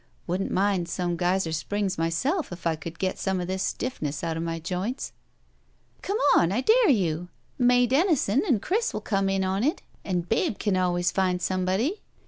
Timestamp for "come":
6.01-6.17, 9.01-9.29